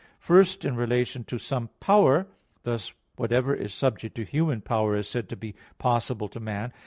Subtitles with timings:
[0.17, 2.25] First in relation to some power,
[2.63, 6.73] thus whatever is subject to human power is said to be possible to man.